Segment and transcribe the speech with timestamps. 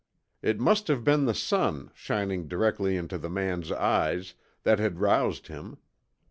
[0.41, 5.45] It must have been the sun, shining directly into the man's eyes, that had roused
[5.45, 5.77] him.